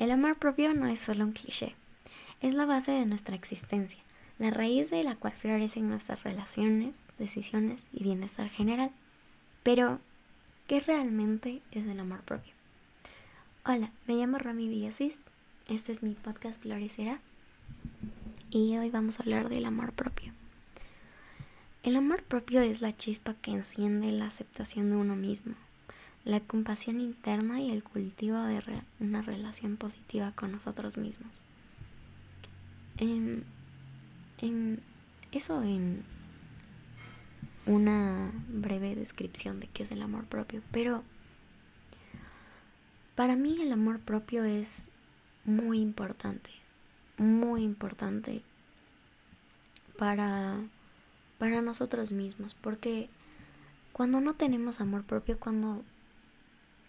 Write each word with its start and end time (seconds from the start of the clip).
El 0.00 0.10
amor 0.12 0.36
propio 0.36 0.72
no 0.72 0.86
es 0.86 0.98
solo 0.98 1.24
un 1.24 1.32
cliché, 1.32 1.74
es 2.40 2.54
la 2.54 2.64
base 2.64 2.90
de 2.90 3.04
nuestra 3.04 3.36
existencia, 3.36 4.00
la 4.38 4.48
raíz 4.48 4.88
de 4.88 5.04
la 5.04 5.14
cual 5.14 5.34
florecen 5.34 5.90
nuestras 5.90 6.22
relaciones, 6.22 6.96
decisiones 7.18 7.86
y 7.92 8.02
bienestar 8.02 8.48
general. 8.48 8.92
Pero, 9.62 10.00
¿qué 10.66 10.80
realmente 10.80 11.60
es 11.70 11.86
el 11.86 12.00
amor 12.00 12.22
propio? 12.22 12.54
Hola, 13.66 13.90
me 14.06 14.14
llamo 14.14 14.38
Rami 14.38 14.68
Villasís, 14.68 15.18
este 15.68 15.92
es 15.92 16.02
mi 16.02 16.14
podcast 16.14 16.62
Florecerá 16.62 17.20
y 18.48 18.78
hoy 18.78 18.88
vamos 18.88 19.20
a 19.20 19.22
hablar 19.22 19.50
del 19.50 19.66
amor 19.66 19.92
propio. 19.92 20.32
El 21.82 21.94
amor 21.96 22.22
propio 22.22 22.62
es 22.62 22.80
la 22.80 22.96
chispa 22.96 23.34
que 23.34 23.50
enciende 23.50 24.12
la 24.12 24.28
aceptación 24.28 24.88
de 24.88 24.96
uno 24.96 25.14
mismo, 25.14 25.56
la 26.24 26.40
compasión 26.40 27.00
interna 27.00 27.60
y 27.60 27.70
el 27.70 27.82
cultivo 27.82 28.38
de 28.38 28.62
una 28.98 29.22
relación 29.22 29.76
positiva 29.76 30.32
con 30.32 30.52
nosotros 30.52 30.96
mismos. 30.96 31.40
Em, 32.98 33.42
em, 34.38 34.78
eso 35.32 35.62
en 35.62 36.04
una 37.66 38.32
breve 38.48 38.94
descripción 38.94 39.60
de 39.60 39.68
qué 39.68 39.84
es 39.84 39.92
el 39.92 40.02
amor 40.02 40.24
propio, 40.24 40.62
pero 40.70 41.02
para 43.14 43.36
mí 43.36 43.56
el 43.60 43.72
amor 43.72 44.00
propio 44.00 44.44
es 44.44 44.88
muy 45.44 45.80
importante, 45.80 46.50
muy 47.16 47.62
importante 47.62 48.42
para, 49.96 50.58
para 51.38 51.62
nosotros 51.62 52.12
mismos, 52.12 52.54
porque 52.54 53.08
cuando 53.92 54.20
no 54.20 54.34
tenemos 54.34 54.80
amor 54.80 55.04
propio, 55.04 55.38
cuando 55.38 55.82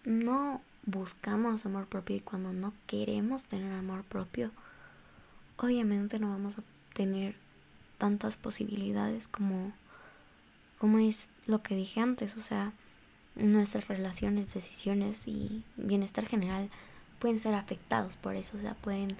no 0.04 0.60
buscamos 0.84 1.64
amor 1.64 1.86
propio 1.86 2.16
y 2.16 2.20
cuando 2.20 2.52
no 2.52 2.72
queremos 2.86 3.44
tener 3.44 3.72
amor 3.72 4.02
propio, 4.04 4.50
obviamente 5.56 6.18
no 6.18 6.30
vamos 6.30 6.58
a 6.58 6.62
tener 6.94 7.36
tantas 7.98 8.36
posibilidades 8.36 9.28
como, 9.28 9.72
como 10.78 10.98
es 10.98 11.28
lo 11.46 11.62
que 11.62 11.76
dije 11.76 12.00
antes, 12.00 12.36
o 12.36 12.40
sea, 12.40 12.72
nuestras 13.36 13.88
relaciones, 13.88 14.52
decisiones 14.52 15.26
y 15.26 15.64
bienestar 15.76 16.26
general 16.26 16.68
pueden 17.18 17.38
ser 17.38 17.54
afectados 17.54 18.16
por 18.16 18.34
eso, 18.34 18.56
o 18.56 18.60
sea, 18.60 18.74
pueden 18.74 19.16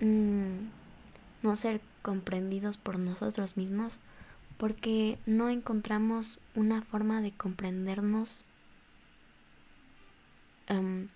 mm, 0.00 0.68
no 1.42 1.56
ser 1.56 1.80
comprendidos 2.02 2.76
por 2.76 2.98
nosotros 2.98 3.56
mismos 3.56 3.98
porque 4.58 5.18
no 5.24 5.48
encontramos 5.48 6.38
una 6.54 6.82
forma 6.82 7.22
de 7.22 7.32
comprendernos 7.32 8.44
Em, 10.68 11.08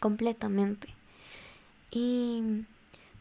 completamente. 0.00 0.88
Y 1.90 2.64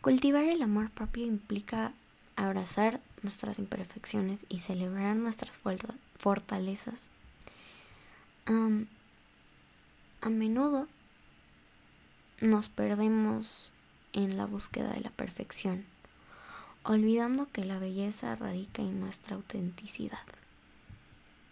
cultivar 0.02 0.46
el 0.46 0.62
amor 0.62 0.90
propio 0.92 1.26
implica 1.26 1.94
abrazar 2.36 3.02
nuestras 3.24 3.60
imperfecciones 3.60 4.46
y 4.50 4.60
celebrar 4.60 5.16
nuestras 5.16 5.60
fortalezas. 6.18 7.10
a 10.22 10.30
menudo 10.30 10.88
nos 12.42 12.70
perdemos 12.70 13.72
en 14.14 14.36
la 14.36 14.46
búsqueda 14.46 14.92
de 14.92 15.00
la 15.02 15.10
perfección, 15.12 15.86
olvidando 16.84 17.48
que 17.52 17.64
la 17.64 17.80
belleza 17.80 18.36
radica 18.36 18.82
en 18.82 19.00
nuestra 19.00 19.36
autenticidad, 19.36 20.26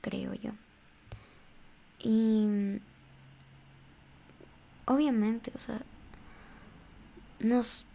creo 0.02 0.34
yo. 0.34 0.52
Y 2.00 2.80
obviamente, 4.90 5.52
o 5.56 5.60
sea, 5.60 5.82
nos 7.40 7.86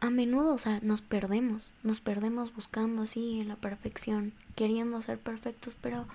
a 0.00 0.10
menudo, 0.10 0.54
o 0.54 0.58
sea, 0.58 0.78
nos 0.80 1.02
perdemos, 1.02 1.72
nos 1.82 2.00
perdemos 2.00 2.54
buscando 2.54 3.02
así 3.02 3.42
la 3.44 3.56
perfección, 3.56 4.32
queriendo 4.54 5.02
ser 5.02 5.18
perfectos, 5.18 5.76
pero 5.80 6.06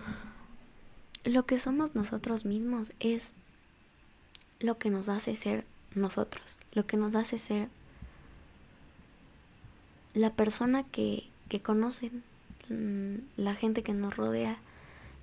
lo 1.25 1.45
que 1.45 1.59
somos 1.59 1.93
nosotros 1.93 2.45
mismos 2.45 2.93
es 3.01 3.33
lo 4.61 4.77
que 4.77 4.89
nos 4.89 5.09
hace 5.09 5.35
ser 5.35 5.65
nosotros, 5.95 6.59
lo 6.71 6.87
que 6.87 6.95
nos 6.95 7.15
hace 7.15 7.37
ser 7.37 7.67
la 10.13 10.31
persona 10.31 10.83
que, 10.83 11.27
que 11.49 11.61
conocen, 11.61 12.23
mm, 12.69 13.15
la 13.35 13.53
gente 13.53 13.83
que 13.83 13.93
nos 13.93 14.15
rodea, 14.15 14.57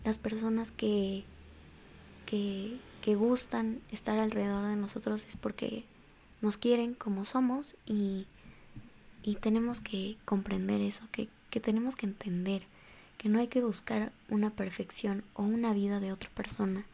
las 0.04 0.18
personas 0.18 0.70
que, 0.70 1.24
que, 2.26 2.78
que 3.00 3.14
gustan 3.14 3.80
estar 3.90 4.18
alrededor 4.18 4.66
de 4.66 4.76
nosotros 4.76 5.26
es 5.26 5.36
porque 5.36 5.84
nos 6.40 6.56
quieren 6.56 6.94
como 6.94 7.24
somos 7.24 7.76
y, 7.86 8.26
y 9.22 9.36
tenemos 9.36 9.80
que 9.80 10.16
comprender 10.24 10.80
eso, 10.80 11.04
que, 11.12 11.28
que 11.50 11.60
tenemos 11.60 11.96
que 11.96 12.06
entender 12.06 12.62
que 13.20 13.28
no 13.28 13.38
hay 13.38 13.48
que 13.48 13.60
buscar 13.60 14.12
una 14.30 14.48
perfección 14.48 15.24
o 15.34 15.42
una 15.42 15.74
vida 15.74 16.00
de 16.00 16.10
otra 16.10 16.30
persona 16.30 16.86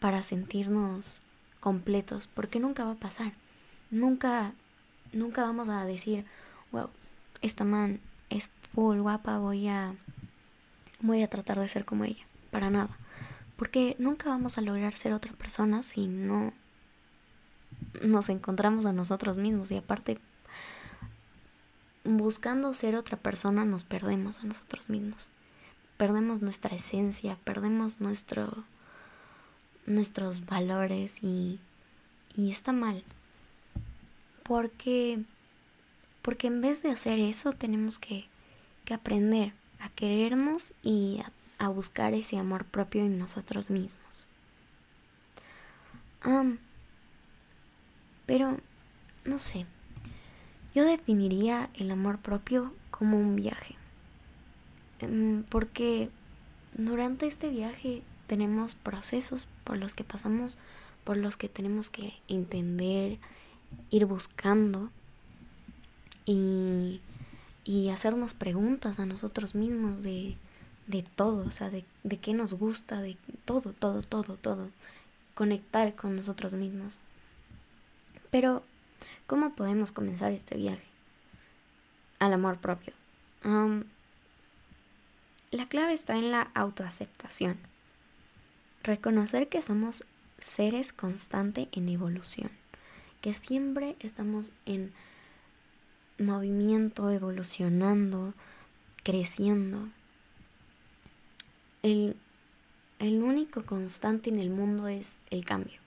para 0.00 0.24
sentirnos 0.24 1.22
completos, 1.60 2.28
porque 2.34 2.58
nunca 2.58 2.82
va 2.82 2.92
a 2.92 2.96
pasar. 2.96 3.32
Nunca, 3.92 4.54
nunca 5.12 5.42
vamos 5.42 5.68
a 5.68 5.84
decir, 5.84 6.24
wow, 6.72 6.90
esta 7.42 7.62
man 7.62 8.00
es 8.28 8.50
full 8.74 8.98
guapa, 8.98 9.38
voy 9.38 9.68
a, 9.68 9.94
voy 11.00 11.22
a 11.22 11.28
tratar 11.28 11.60
de 11.60 11.68
ser 11.68 11.84
como 11.84 12.04
ella. 12.04 12.26
Para 12.50 12.68
nada. 12.68 12.98
Porque 13.62 13.94
nunca 14.00 14.28
vamos 14.28 14.58
a 14.58 14.60
lograr 14.60 14.96
ser 14.96 15.12
otra 15.12 15.32
persona 15.34 15.84
si 15.84 16.08
no 16.08 16.52
nos 18.02 18.28
encontramos 18.28 18.86
a 18.86 18.92
nosotros 18.92 19.36
mismos. 19.36 19.70
Y 19.70 19.76
aparte, 19.76 20.18
buscando 22.02 22.74
ser 22.74 22.96
otra 22.96 23.16
persona 23.16 23.64
nos 23.64 23.84
perdemos 23.84 24.40
a 24.40 24.46
nosotros 24.46 24.88
mismos. 24.88 25.28
Perdemos 25.96 26.42
nuestra 26.42 26.74
esencia, 26.74 27.38
perdemos 27.44 28.00
nuestro, 28.00 28.64
nuestros 29.86 30.44
valores 30.44 31.22
y, 31.22 31.60
y 32.36 32.50
está 32.50 32.72
mal. 32.72 33.04
Porque, 34.42 35.22
porque 36.20 36.48
en 36.48 36.62
vez 36.62 36.82
de 36.82 36.90
hacer 36.90 37.20
eso 37.20 37.52
tenemos 37.52 38.00
que, 38.00 38.26
que 38.84 38.94
aprender 38.94 39.52
a 39.78 39.88
querernos 39.90 40.72
y 40.82 41.20
a 41.24 41.30
a 41.62 41.68
buscar 41.68 42.12
ese 42.12 42.38
amor 42.38 42.64
propio 42.64 43.02
en 43.02 43.20
nosotros 43.20 43.70
mismos. 43.70 44.26
pero, 48.26 48.58
no 49.24 49.38
sé, 49.38 49.66
yo 50.74 50.84
definiría 50.84 51.70
el 51.74 51.90
amor 51.90 52.18
propio 52.18 52.72
como 52.90 53.18
un 53.18 53.36
viaje. 53.36 53.76
Em, 55.00 55.44
porque 55.44 56.10
durante 56.76 57.26
este 57.26 57.48
viaje 57.50 58.02
tenemos 58.26 58.74
procesos 58.74 59.46
por 59.64 59.76
los 59.76 59.94
que 59.94 60.04
pasamos, 60.04 60.58
por 61.04 61.16
los 61.16 61.36
que 61.36 61.48
tenemos 61.48 61.90
que 61.90 62.14
entender, 62.28 63.18
ir 63.90 64.06
buscando 64.06 64.90
y, 66.24 67.00
y 67.64 67.90
hacernos 67.90 68.34
preguntas 68.34 68.98
a 68.98 69.06
nosotros 69.06 69.54
mismos 69.54 70.02
de 70.02 70.36
de 70.86 71.02
todo, 71.02 71.46
o 71.46 71.50
sea, 71.50 71.70
de, 71.70 71.84
de 72.02 72.18
qué 72.18 72.34
nos 72.34 72.54
gusta, 72.54 73.00
de 73.00 73.16
todo, 73.44 73.72
todo, 73.72 74.02
todo, 74.02 74.36
todo. 74.36 74.70
Conectar 75.34 75.94
con 75.94 76.16
nosotros 76.16 76.54
mismos. 76.54 77.00
Pero, 78.30 78.62
¿cómo 79.26 79.54
podemos 79.54 79.92
comenzar 79.92 80.32
este 80.32 80.56
viaje? 80.56 80.84
Al 82.18 82.32
amor 82.32 82.58
propio. 82.58 82.92
la 85.50 85.68
clave 85.68 85.92
está 85.92 86.16
en 86.16 86.30
la 86.30 86.50
autoaceptación. 86.54 87.58
Reconocer 88.82 89.48
que 89.48 89.62
somos 89.62 90.04
seres 90.38 90.92
constante 90.92 91.68
en 91.72 91.88
evolución, 91.88 92.50
que 93.20 93.34
siempre 93.34 93.96
estamos 94.00 94.52
en 94.66 94.92
movimiento, 96.18 97.10
evolucionando, 97.10 98.34
creciendo, 99.02 99.88
el, 101.82 102.16
el 102.98 103.22
único 103.22 103.64
constante 103.64 104.30
en 104.30 104.38
el 104.38 104.50
mundo 104.50 104.88
es 104.88 105.18
el 105.30 105.44
cambio. 105.44 105.78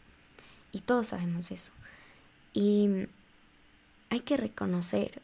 Y 0.72 0.80
todos 0.80 1.08
sabemos 1.08 1.52
eso. 1.52 1.72
Y 2.54 3.08
hay 4.10 4.20
que 4.22 4.38
reconocer 4.38 5.22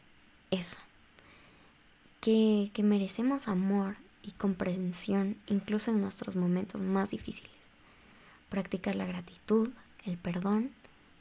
eso. 0.50 0.78
Que, 2.20 2.70
que, 2.72 2.82
merecemos 2.82 3.48
amor 3.48 3.96
y 4.22 4.30
comprensión 4.32 5.36
incluso 5.48 5.90
en 5.90 6.00
nuestros 6.00 6.36
momentos 6.36 6.80
más 6.80 7.10
difíciles. 7.10 7.50
Practicar 8.48 8.94
la 8.94 9.06
gratitud, 9.06 9.70
el 10.04 10.16
perdón 10.18 10.70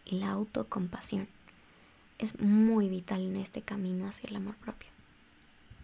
y 0.05 0.19
la 0.19 0.29
autocompasión 0.29 1.27
es 2.21 2.39
muy 2.39 2.87
vital 2.87 3.21
en 3.21 3.35
este 3.37 3.63
camino 3.63 4.07
hacia 4.07 4.29
el 4.29 4.35
amor 4.35 4.55
propio. 4.57 4.89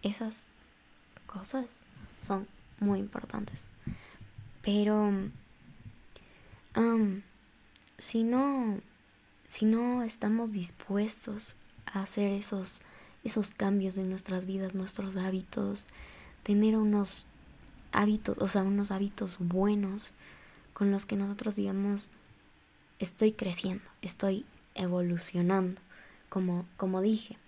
Esas 0.02 0.46
cosas 1.26 1.80
son 2.18 2.46
muy 2.80 2.98
importantes. 2.98 3.70
Pero 4.62 5.12
si 7.98 8.22
no 8.22 8.80
si 9.48 9.64
no 9.64 10.02
estamos 10.02 10.52
dispuestos 10.52 11.56
a 11.86 12.02
hacer 12.02 12.30
esos, 12.30 12.82
esos 13.24 13.50
cambios 13.50 13.96
en 13.96 14.10
nuestras 14.10 14.46
vidas, 14.46 14.74
nuestros 14.74 15.16
hábitos, 15.16 15.86
tener 16.42 16.76
unos 16.76 17.24
hábitos, 17.90 18.36
o 18.38 18.46
sea, 18.46 18.62
unos 18.62 18.90
hábitos 18.90 19.38
buenos 19.40 20.12
con 20.74 20.90
los 20.90 21.06
que 21.06 21.16
nosotros 21.16 21.56
digamos, 21.56 22.10
estoy 22.98 23.32
creciendo, 23.32 23.84
estoy 24.02 24.44
evolucionando, 24.74 25.80
como, 26.28 26.66
como 26.76 27.00
dije. 27.00 27.38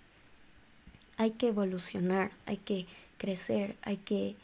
Hay 1.17 1.31
que 1.31 1.49
evolucionar, 1.49 2.31
hay 2.47 2.57
que 2.57 2.87
crecer, 3.19 3.77
hay 3.83 3.97
que 3.97 4.35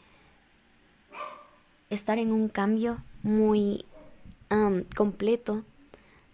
estar 1.90 2.18
en 2.18 2.32
un 2.32 2.48
cambio 2.48 3.02
muy 3.22 3.84
completo 4.96 5.64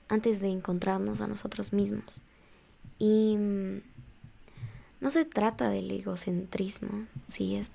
antes 0.08 0.40
de 0.40 0.48
encontrarnos 0.48 1.20
a 1.20 1.26
nosotros 1.26 1.72
mismos. 1.72 2.22
Y 2.98 3.36
mm, 3.36 3.82
no 5.00 5.10
se 5.10 5.24
trata 5.24 5.70
del 5.70 5.90
egocentrismo, 5.90 7.06
si 7.28 7.56
es 7.56 7.70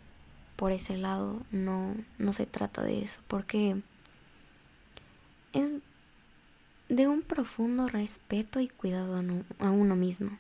por 0.56 0.72
ese 0.72 0.98
lado, 0.98 1.42
no, 1.52 1.96
no 2.18 2.34
se 2.34 2.46
trata 2.46 2.84
de 2.84 3.02
eso, 3.02 3.22
porque 3.28 3.82
es 5.54 5.76
de 6.90 7.08
un 7.08 7.22
profundo 7.22 7.88
respeto 7.88 8.60
y 8.60 8.68
cuidado 8.68 9.24
a 9.60 9.72
uno 9.72 9.96
mismo. 9.96 10.38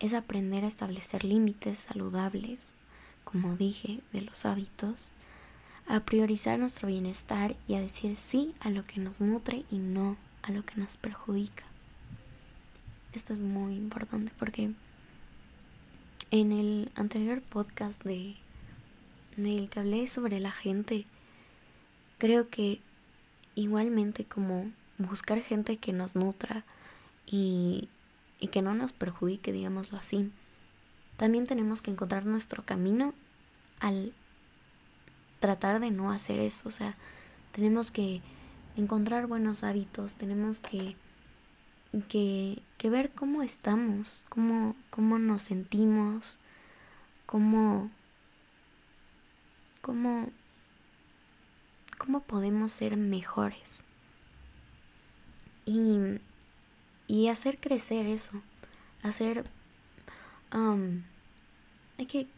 Es 0.00 0.12
aprender 0.12 0.64
a 0.64 0.68
establecer 0.68 1.24
límites 1.24 1.78
saludables, 1.78 2.78
como 3.22 3.54
dije, 3.56 4.00
de 4.12 4.22
los 4.22 4.44
hábitos, 4.44 5.12
a 5.86 6.00
priorizar 6.00 6.58
nuestro 6.58 6.88
bienestar 6.88 7.56
y 7.68 7.74
a 7.74 7.80
decir 7.80 8.16
sí 8.16 8.54
a 8.60 8.70
lo 8.70 8.86
que 8.86 9.00
nos 9.00 9.20
nutre 9.20 9.64
y 9.70 9.78
no 9.78 10.16
a 10.42 10.50
lo 10.50 10.64
que 10.64 10.76
nos 10.76 10.96
perjudica. 10.96 11.64
Esto 13.12 13.32
es 13.32 13.40
muy 13.40 13.74
importante 13.74 14.32
porque 14.38 14.72
en 16.30 16.52
el 16.52 16.90
anterior 16.96 17.42
podcast 17.42 18.02
de 18.02 18.36
del 19.36 19.68
que 19.68 19.80
hablé 19.80 20.06
sobre 20.06 20.40
la 20.40 20.52
gente, 20.52 21.06
creo 22.18 22.48
que 22.48 22.80
igualmente 23.54 24.24
como 24.24 24.70
buscar 24.98 25.40
gente 25.40 25.76
que 25.76 25.92
nos 25.92 26.14
nutra 26.14 26.64
y, 27.26 27.88
y 28.38 28.48
que 28.48 28.62
no 28.62 28.74
nos 28.74 28.92
perjudique, 28.92 29.52
digámoslo 29.52 29.98
así, 29.98 30.30
también 31.16 31.44
tenemos 31.44 31.82
que 31.82 31.90
encontrar 31.90 32.26
nuestro 32.26 32.64
camino 32.64 33.14
al 33.80 34.12
tratar 35.44 35.78
de 35.78 35.90
no 35.90 36.10
hacer 36.10 36.40
eso, 36.40 36.66
o 36.66 36.70
sea, 36.70 36.94
tenemos 37.52 37.90
que 37.90 38.22
encontrar 38.78 39.26
buenos 39.26 39.62
hábitos, 39.62 40.14
tenemos 40.14 40.60
que, 40.60 40.96
que, 42.08 42.62
que 42.78 42.88
ver 42.88 43.10
cómo 43.10 43.42
estamos, 43.42 44.24
cómo, 44.30 44.74
cómo 44.88 45.18
nos 45.18 45.42
sentimos, 45.42 46.38
cómo, 47.26 47.90
cómo, 49.82 50.30
cómo 51.98 52.20
podemos 52.20 52.72
ser 52.72 52.96
mejores. 52.96 53.84
Y, 55.66 55.98
y 57.06 57.28
hacer 57.28 57.60
crecer 57.60 58.06
eso, 58.06 58.40
hacer... 59.02 59.44
Um, 60.54 61.02
que 62.06 62.28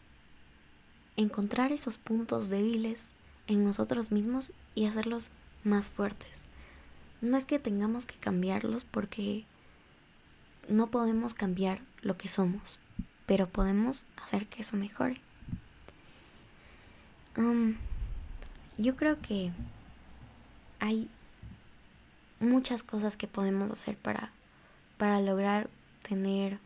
encontrar 1.17 1.71
esos 1.71 1.97
puntos 1.97 2.49
débiles 2.49 3.13
en 3.47 3.63
nosotros 3.63 4.11
mismos 4.11 4.53
y 4.75 4.85
hacerlos 4.85 5.31
más 5.63 5.89
fuertes. 5.89 6.45
No 7.21 7.35
es 7.35 7.45
que 7.45 7.59
tengamos 7.59 8.05
que 8.05 8.15
cambiarlos 8.15 8.85
porque 8.85 9.45
no 10.69 10.87
podemos 10.87 11.33
cambiar 11.33 11.81
lo 12.01 12.17
que 12.17 12.27
somos, 12.27 12.79
pero 13.25 13.49
podemos 13.49 14.05
hacer 14.23 14.45
que 14.47 14.61
eso 14.61 14.77
mejore. 14.77 15.19
Um, 17.35 17.75
yo 18.77 18.95
creo 18.95 19.19
que 19.21 19.51
hay 20.79 21.09
muchas 22.39 22.83
cosas 22.83 23.17
que 23.17 23.27
podemos 23.27 23.71
hacer 23.71 23.97
para, 23.97 24.31
para 24.97 25.19
lograr 25.21 25.69
tener 26.07 26.59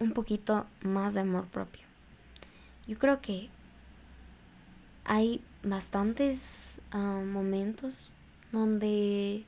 un 0.00 0.12
poquito 0.12 0.66
más 0.82 1.14
de 1.14 1.20
amor 1.20 1.46
propio. 1.46 1.93
Yo 2.86 2.98
creo 2.98 3.20
que 3.20 3.48
hay 5.04 5.40
bastantes 5.62 6.80
ah, 6.90 7.22
momentos 7.24 8.08
donde, 8.52 9.44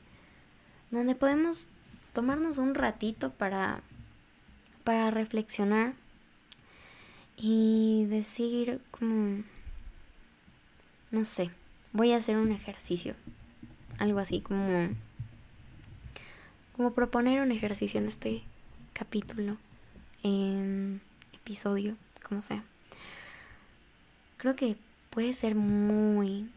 donde 0.90 1.14
podemos 1.14 1.66
tomarnos 2.12 2.58
un 2.58 2.74
ratito 2.74 3.30
para, 3.30 3.82
para 4.84 5.10
reflexionar 5.10 5.94
y 7.36 8.06
decir 8.08 8.80
como 8.90 9.42
no 11.10 11.24
sé, 11.24 11.50
voy 11.92 12.12
a 12.12 12.16
hacer 12.16 12.36
un 12.36 12.52
ejercicio. 12.52 13.14
Algo 13.98 14.18
así 14.18 14.40
como 14.40 14.88
como 16.76 16.92
proponer 16.92 17.40
un 17.40 17.52
ejercicio 17.52 17.98
en 17.98 18.06
este 18.06 18.42
capítulo, 18.92 19.56
en 20.22 21.00
episodio, 21.32 21.96
como 22.22 22.42
sea. 22.42 22.64
Creo 24.36 24.56
que 24.56 24.76
puede 25.10 25.34
ser 25.34 25.54
muy 25.54 26.50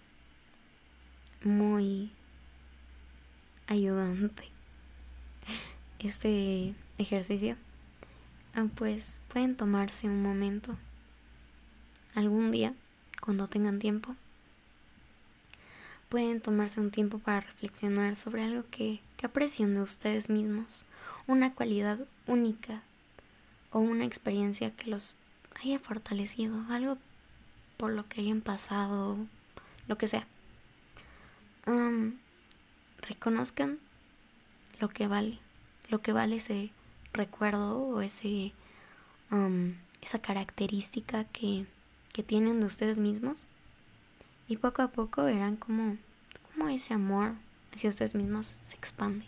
muy 1.43 2.11
ayudante 3.67 4.43
este 5.99 6.73
ejercicio. 6.97 7.55
Ah, 8.53 8.65
pues 8.75 9.21
pueden 9.31 9.55
tomarse 9.55 10.07
un 10.07 10.21
momento 10.21 10.75
algún 12.15 12.51
día 12.51 12.73
cuando 13.21 13.47
tengan 13.47 13.79
tiempo 13.79 14.15
pueden 16.09 16.41
tomarse 16.41 16.81
un 16.81 16.89
tiempo 16.91 17.19
para 17.19 17.41
reflexionar 17.41 18.15
sobre 18.15 18.43
algo 18.43 18.63
que, 18.69 18.99
que 19.15 19.27
aprecien 19.27 19.75
de 19.75 19.81
ustedes 19.81 20.29
mismos, 20.29 20.85
una 21.27 21.53
cualidad 21.53 21.99
única 22.25 22.81
o 23.71 23.79
una 23.79 24.05
experiencia 24.05 24.71
que 24.71 24.89
los 24.89 25.13
haya 25.61 25.79
fortalecido, 25.79 26.65
algo 26.69 26.97
por 27.79 27.91
lo 27.93 28.05
que 28.09 28.19
hayan 28.19 28.41
pasado, 28.41 29.15
lo 29.87 29.97
que 29.97 30.09
sea. 30.09 30.27
reconozcan 33.07 33.79
lo 34.81 34.89
que 34.89 35.07
vale, 35.07 35.39
lo 35.89 36.01
que 36.01 36.11
vale 36.11 36.35
ese 36.35 36.71
recuerdo 37.13 37.79
o 37.79 38.01
ese 38.01 38.53
esa 40.01 40.19
característica 40.19 41.23
que, 41.23 41.67
que 42.11 42.21
tienen 42.21 42.59
de 42.59 42.65
ustedes 42.65 42.99
mismos 42.99 43.47
y 44.49 44.57
poco 44.57 44.81
a 44.81 44.89
poco 44.89 45.23
verán 45.23 45.55
cómo, 45.55 45.97
cómo 46.51 46.67
ese 46.69 46.93
amor 46.93 47.35
hacia 47.73 47.89
ustedes 47.89 48.13
mismos 48.13 48.57
se 48.63 48.75
expande. 48.75 49.25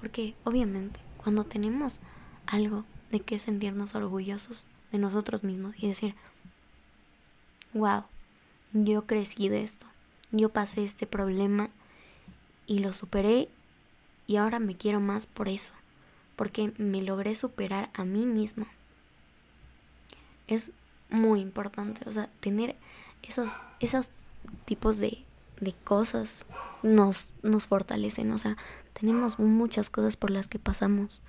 Porque 0.00 0.34
obviamente 0.44 0.98
cuando 1.18 1.44
tenemos 1.44 2.00
algo 2.46 2.86
de 3.10 3.20
que 3.20 3.38
sentirnos 3.38 3.94
orgullosos 3.94 4.64
de 4.92 4.98
nosotros 4.98 5.44
mismos 5.44 5.74
y 5.78 5.88
decir, 5.88 6.14
wow, 7.74 8.04
yo 8.72 9.06
crecí 9.06 9.48
de 9.48 9.62
esto, 9.62 9.86
yo 10.30 10.48
pasé 10.48 10.84
este 10.84 11.06
problema 11.06 11.70
y 12.66 12.78
lo 12.78 12.92
superé 12.92 13.48
y 14.26 14.36
ahora 14.36 14.58
me 14.58 14.76
quiero 14.76 15.00
más 15.00 15.26
por 15.26 15.48
eso, 15.48 15.74
porque 16.36 16.72
me 16.78 17.02
logré 17.02 17.34
superar 17.34 17.90
a 17.94 18.04
mí 18.04 18.26
mismo. 18.26 18.66
Es 20.46 20.72
muy 21.10 21.40
importante, 21.40 22.08
o 22.08 22.12
sea, 22.12 22.28
tener 22.40 22.76
esos, 23.22 23.60
esos 23.80 24.10
tipos 24.64 24.98
de, 24.98 25.24
de 25.60 25.72
cosas 25.84 26.46
nos, 26.82 27.30
nos 27.42 27.68
fortalecen. 27.68 28.32
O 28.32 28.38
sea, 28.38 28.56
tenemos 28.92 29.38
muchas 29.38 29.90
cosas 29.90 30.16
por 30.16 30.30
las 30.30 30.48
que 30.48 30.58
pasamos, 30.58 31.20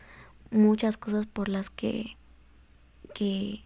muchas 0.51 0.97
cosas 0.97 1.27
por 1.27 1.49
las 1.49 1.69
que, 1.69 2.17
que, 3.13 3.63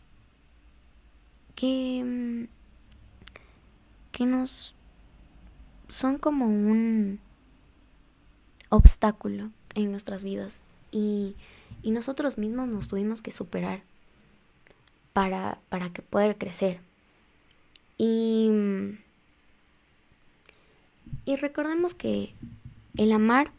que, 1.55 2.03
mm, 2.03 2.56
nos 4.25 4.73
son 5.87 6.17
como 6.17 6.47
un 6.47 7.19
obstáculo 8.69 9.51
en 9.73 9.91
nuestras 9.91 10.23
vidas 10.23 10.61
y, 10.91 11.35
y 11.81 11.91
nosotros 11.91 12.37
mismos 12.37 12.67
nos 12.67 12.87
tuvimos 12.87 13.21
que 13.21 13.31
superar 13.31 13.81
para, 15.13 15.59
para 15.69 15.89
que 15.91 16.01
poder 16.01 16.37
crecer. 16.37 16.79
Y 17.97 18.49
y 21.27 21.35
recordemos 21.35 21.93
que 21.93 22.33
el 22.95 23.11
amar, 23.11 23.51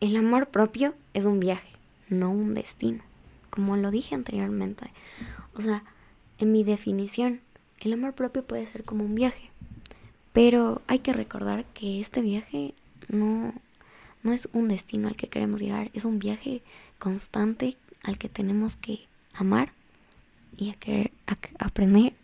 el 0.00 0.16
amor 0.16 0.48
propio 0.48 0.92
es 1.14 1.24
un 1.24 1.38
viaje, 1.38 1.70
no 2.08 2.32
un 2.32 2.52
destino, 2.52 3.04
como 3.48 3.76
lo 3.76 3.92
dije 3.92 4.16
anteriormente. 4.16 4.90
O 5.54 5.60
sea, 5.60 5.84
en 6.38 6.50
mi 6.50 6.64
definición, 6.64 7.40
el 7.80 7.92
amor 7.94 8.14
propio 8.14 8.44
puede 8.44 8.66
ser 8.66 8.84
como 8.84 9.04
un 9.04 9.14
viaje, 9.14 9.50
pero 10.32 10.82
hay 10.86 11.00
que 11.00 11.12
recordar 11.12 11.64
que 11.66 12.00
este 12.00 12.20
viaje 12.20 12.74
no, 13.08 13.54
no 14.22 14.32
es 14.32 14.48
un 14.52 14.68
destino 14.68 15.08
al 15.08 15.16
que 15.16 15.28
queremos 15.28 15.60
llegar, 15.60 15.90
es 15.94 16.04
un 16.04 16.18
viaje 16.18 16.62
constante 16.98 17.76
al 18.02 18.18
que 18.18 18.28
tenemos 18.28 18.76
que 18.76 19.06
amar 19.34 19.72
y 20.56 20.70
a, 20.70 20.74
querer, 20.74 21.12
aprender 21.58 22.14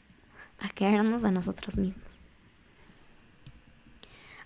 a 0.58 0.68
querernos 0.68 1.24
a 1.24 1.30
nosotros 1.30 1.76
mismos. 1.76 2.04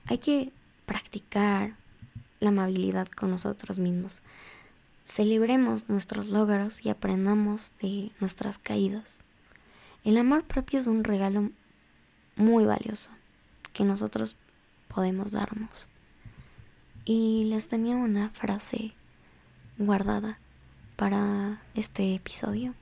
Hay 0.07 0.19
que 0.19 0.53
practicar 0.87 1.75
la 2.41 2.49
amabilidad 2.49 3.09
con 3.09 3.31
nosotros 3.31 3.79
mismos. 3.79 4.23
Celebremos 5.05 5.89
nuestros 5.89 6.29
logros 6.29 6.85
y 6.85 6.89
aprendamos 6.89 7.71
de 7.81 8.11
nuestras 8.21 8.59
caídas. 8.59 9.23
El 10.03 10.17
amor 10.17 10.45
propio 10.45 10.79
es 10.79 10.87
un 10.87 11.05
regalo 11.05 11.51
muy 12.37 12.65
valioso 12.65 13.11
que 13.73 13.85
nosotros 13.85 14.37
podemos 14.89 15.31
darnos. 15.31 15.89
Y 17.05 17.45
les 17.45 17.69
tenía 17.69 17.97
una 17.97 18.31
frase 18.31 18.93
guardada 19.79 20.39
para 20.97 21.63
este 21.75 22.15
episodio 22.15 22.75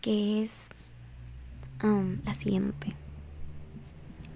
que 0.00 0.42
es 0.42 0.68
um, 1.82 2.18
la 2.24 2.34
siguiente. 2.34 2.94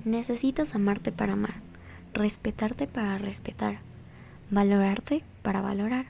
Necesitas 0.05 0.75
amarte 0.75 1.13
para 1.13 1.33
amar, 1.33 1.55
respetarte 2.13 2.87
para 2.87 3.19
respetar, 3.19 3.79
valorarte 4.51 5.25
para 5.43 5.63
valorar, 5.63 6.07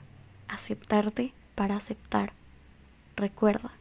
aceptarte 0.47 1.33
para 1.55 1.75
aceptar. 1.75 2.33
Recuerda, 3.15 3.71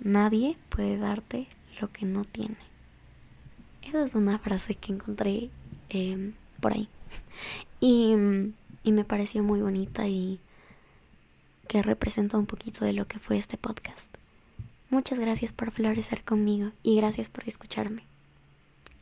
nadie 0.00 0.56
puede 0.68 0.98
darte 0.98 1.46
lo 1.80 1.90
que 1.90 2.06
no 2.06 2.24
tiene. 2.24 2.56
Esa 3.82 4.04
es 4.04 4.14
una 4.14 4.38
frase 4.38 4.74
que 4.74 4.92
encontré 4.92 5.50
em, 5.88 6.34
por 6.60 6.72
ahí. 6.72 6.88
Y, 7.80 8.12
y 8.82 8.90
me 8.90 9.04
pareció 9.04 9.44
muy 9.44 9.60
bonita 9.60 10.08
y 10.08 10.40
que 11.68 11.80
representa 11.80 12.36
un 12.36 12.46
poquito 12.46 12.84
de 12.84 12.92
lo 12.92 13.06
que 13.06 13.20
fue 13.20 13.38
este 13.38 13.56
podcast. 13.56 14.12
Muchas 14.90 15.20
gracias 15.20 15.52
por 15.52 15.70
florecer 15.70 16.24
conmigo 16.24 16.72
y 16.82 16.96
gracias 16.96 17.28
por 17.28 17.46
escucharme. 17.46 18.02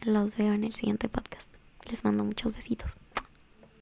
Los 0.04 0.36
veo 0.36 0.52
en 0.52 0.64
el 0.64 0.74
siguiente 0.74 1.08
podcast. 1.08 1.48
Les 1.88 2.04
mando 2.04 2.24
muchos 2.24 2.52
besitos. 2.52 2.98